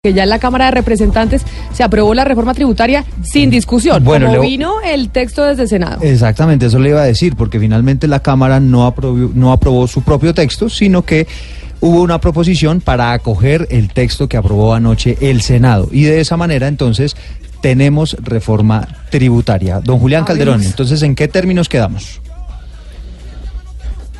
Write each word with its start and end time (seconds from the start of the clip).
Que 0.00 0.12
ya 0.14 0.22
en 0.22 0.28
la 0.28 0.38
Cámara 0.38 0.66
de 0.66 0.70
Representantes 0.70 1.42
se 1.72 1.82
aprobó 1.82 2.14
la 2.14 2.24
reforma 2.24 2.54
tributaria 2.54 3.04
sin 3.24 3.50
discusión, 3.50 4.04
Bueno, 4.04 4.26
como 4.26 4.34
Leo- 4.38 4.48
vino 4.48 4.74
el 4.80 5.10
texto 5.10 5.42
desde 5.42 5.62
el 5.64 5.68
Senado. 5.68 5.98
Exactamente, 6.02 6.66
eso 6.66 6.78
le 6.78 6.90
iba 6.90 7.02
a 7.02 7.04
decir, 7.04 7.34
porque 7.34 7.58
finalmente 7.58 8.06
la 8.06 8.20
Cámara 8.20 8.60
no 8.60 8.86
aprobó, 8.86 9.32
no 9.34 9.50
aprobó 9.50 9.88
su 9.88 10.02
propio 10.02 10.32
texto, 10.32 10.68
sino 10.70 11.02
que 11.02 11.26
hubo 11.80 12.00
una 12.00 12.20
proposición 12.20 12.80
para 12.80 13.12
acoger 13.12 13.66
el 13.72 13.88
texto 13.92 14.28
que 14.28 14.36
aprobó 14.36 14.72
anoche 14.72 15.16
el 15.20 15.40
Senado. 15.42 15.88
Y 15.90 16.04
de 16.04 16.20
esa 16.20 16.36
manera, 16.36 16.68
entonces, 16.68 17.16
tenemos 17.60 18.16
reforma 18.20 18.86
tributaria. 19.10 19.80
Don 19.80 19.98
Julián 19.98 20.24
Calderón, 20.24 20.62
entonces, 20.62 21.02
¿en 21.02 21.16
qué 21.16 21.26
términos 21.26 21.68
quedamos? 21.68 22.20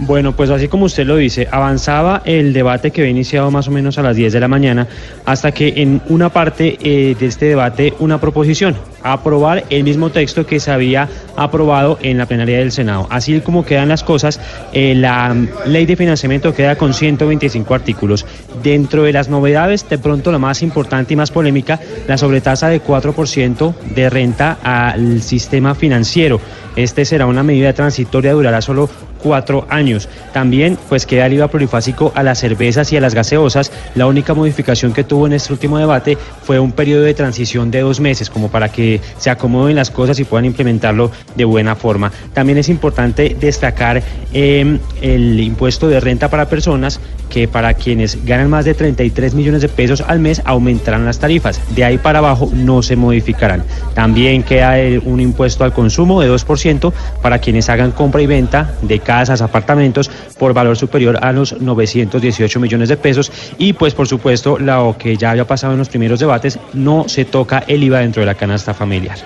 Bueno, 0.00 0.30
pues 0.36 0.48
así 0.50 0.68
como 0.68 0.84
usted 0.84 1.04
lo 1.04 1.16
dice, 1.16 1.48
avanzaba 1.50 2.22
el 2.24 2.52
debate 2.52 2.92
que 2.92 3.00
había 3.00 3.10
iniciado 3.10 3.50
más 3.50 3.66
o 3.66 3.72
menos 3.72 3.98
a 3.98 4.02
las 4.02 4.14
10 4.14 4.32
de 4.32 4.38
la 4.38 4.46
mañana, 4.46 4.86
hasta 5.24 5.50
que 5.50 5.74
en 5.76 6.00
una 6.08 6.28
parte 6.28 6.78
eh, 6.80 7.16
de 7.18 7.26
este 7.26 7.46
debate 7.46 7.94
una 7.98 8.20
proposición, 8.20 8.76
aprobar 9.02 9.64
el 9.70 9.82
mismo 9.82 10.10
texto 10.10 10.46
que 10.46 10.60
se 10.60 10.70
había 10.70 11.08
aprobado 11.36 11.98
en 12.00 12.16
la 12.16 12.26
plenaria 12.26 12.58
del 12.58 12.70
Senado. 12.70 13.08
Así 13.10 13.40
como 13.40 13.64
quedan 13.64 13.88
las 13.88 14.04
cosas, 14.04 14.40
eh, 14.72 14.94
la 14.94 15.34
ley 15.66 15.84
de 15.84 15.96
financiamiento 15.96 16.54
queda 16.54 16.76
con 16.76 16.94
125 16.94 17.74
artículos. 17.74 18.24
Dentro 18.62 19.02
de 19.02 19.12
las 19.12 19.28
novedades, 19.28 19.88
de 19.88 19.98
pronto 19.98 20.30
la 20.30 20.38
más 20.38 20.62
importante 20.62 21.14
y 21.14 21.16
más 21.16 21.32
polémica, 21.32 21.80
la 22.06 22.16
sobretasa 22.16 22.68
de 22.68 22.80
4% 22.80 23.74
de 23.96 24.10
renta 24.10 24.58
al 24.62 25.22
sistema 25.22 25.74
financiero. 25.74 26.40
Este 26.76 27.04
será 27.04 27.26
una 27.26 27.42
medida 27.42 27.72
transitoria, 27.72 28.32
durará 28.32 28.60
solo 28.60 28.88
cuatro 29.22 29.66
años. 29.68 30.08
También 30.32 30.78
pues 30.88 31.06
queda 31.06 31.26
el 31.26 31.34
IVA 31.34 31.48
plurifásico 31.48 32.12
a 32.14 32.22
las 32.22 32.38
cervezas 32.38 32.92
y 32.92 32.96
a 32.96 33.00
las 33.00 33.14
gaseosas. 33.14 33.72
La 33.94 34.06
única 34.06 34.34
modificación 34.34 34.92
que 34.92 35.04
tuvo 35.04 35.26
en 35.26 35.34
este 35.34 35.52
último 35.52 35.78
debate 35.78 36.16
fue 36.42 36.58
un 36.58 36.72
periodo 36.72 37.02
de 37.02 37.14
transición 37.14 37.70
de 37.70 37.80
dos 37.80 38.00
meses, 38.00 38.30
como 38.30 38.50
para 38.50 38.70
que 38.70 39.00
se 39.18 39.30
acomoden 39.30 39.76
las 39.76 39.90
cosas 39.90 40.18
y 40.20 40.24
puedan 40.24 40.44
implementarlo 40.44 41.10
de 41.34 41.44
buena 41.44 41.74
forma. 41.76 42.12
También 42.32 42.58
es 42.58 42.68
importante 42.68 43.36
destacar 43.38 44.02
eh, 44.32 44.78
el 45.02 45.40
impuesto 45.40 45.88
de 45.88 46.00
renta 46.00 46.28
para 46.28 46.48
personas 46.48 47.00
que 47.28 47.48
para 47.48 47.74
quienes 47.74 48.24
ganan 48.24 48.50
más 48.50 48.64
de 48.64 48.74
33 48.74 49.34
millones 49.34 49.62
de 49.62 49.68
pesos 49.68 50.02
al 50.06 50.20
mes 50.20 50.42
aumentarán 50.44 51.04
las 51.04 51.18
tarifas. 51.18 51.60
De 51.74 51.84
ahí 51.84 51.98
para 51.98 52.18
abajo 52.18 52.50
no 52.52 52.82
se 52.82 52.96
modificarán. 52.96 53.64
También 53.94 54.42
queda 54.42 54.76
un 55.04 55.20
impuesto 55.20 55.64
al 55.64 55.72
consumo 55.72 56.20
de 56.20 56.30
2% 56.30 56.92
para 57.22 57.38
quienes 57.38 57.68
hagan 57.68 57.92
compra 57.92 58.22
y 58.22 58.26
venta 58.26 58.74
de 58.82 58.98
casas, 59.00 59.42
apartamentos 59.42 60.10
por 60.38 60.54
valor 60.54 60.76
superior 60.76 61.18
a 61.22 61.32
los 61.32 61.60
918 61.60 62.60
millones 62.60 62.88
de 62.88 62.96
pesos. 62.96 63.32
Y 63.58 63.72
pues 63.72 63.94
por 63.94 64.08
supuesto 64.08 64.58
lo 64.58 64.96
que 64.98 65.16
ya 65.16 65.30
había 65.30 65.46
pasado 65.46 65.72
en 65.72 65.78
los 65.78 65.88
primeros 65.88 66.20
debates, 66.20 66.58
no 66.72 67.08
se 67.08 67.24
toca 67.24 67.64
el 67.66 67.82
IVA 67.82 68.00
dentro 68.00 68.20
de 68.20 68.26
la 68.26 68.34
canasta 68.34 68.74
familiar. 68.74 69.18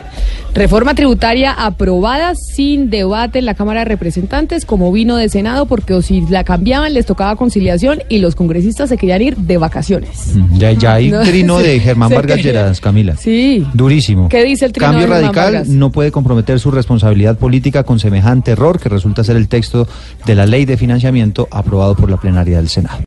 Reforma 0.54 0.94
tributaria 0.94 1.50
aprobada 1.50 2.34
sin 2.34 2.90
debate 2.90 3.38
en 3.38 3.46
la 3.46 3.54
Cámara 3.54 3.80
de 3.80 3.84
Representantes, 3.86 4.66
como 4.66 4.92
vino 4.92 5.16
de 5.16 5.30
Senado, 5.30 5.64
porque 5.64 5.94
o 5.94 6.02
si 6.02 6.20
la 6.28 6.44
cambiaban 6.44 6.92
les 6.92 7.06
tocaba 7.06 7.36
conciliación 7.36 8.00
y 8.10 8.18
los 8.18 8.34
congresistas 8.34 8.90
se 8.90 8.98
querían 8.98 9.22
ir 9.22 9.36
de 9.38 9.56
vacaciones. 9.56 10.34
Ya, 10.58 10.72
ya 10.72 10.94
hay 10.94 11.10
No, 11.10 11.22
trino 11.22 11.58
de 11.58 11.80
Germán 11.80 12.10
Vargas 12.10 12.36
quería- 12.36 12.52
Lleras, 12.52 12.80
Camila. 12.82 13.16
Sí. 13.16 13.66
Durísimo. 13.72 14.28
¿Qué 14.28 14.44
dice 14.44 14.66
el 14.66 14.72
trino 14.72 14.88
Cambio 14.90 15.06
de 15.06 15.12
radical 15.22 15.34
Vargas? 15.54 15.68
no 15.68 15.90
puede 15.90 16.12
comprometer 16.12 16.60
su 16.60 16.70
responsabilidad 16.70 17.38
política 17.38 17.84
con 17.84 17.98
semejante 17.98 18.50
error 18.50 18.78
que 18.78 18.90
resulta 18.90 19.24
ser 19.24 19.36
el 19.36 19.48
texto 19.48 19.88
de 20.26 20.34
la 20.34 20.44
ley 20.44 20.66
de 20.66 20.76
financiamiento 20.76 21.48
aprobado 21.50 21.96
por 21.96 22.10
la 22.10 22.18
plenaria 22.18 22.58
del 22.58 22.68
Senado. 22.68 22.98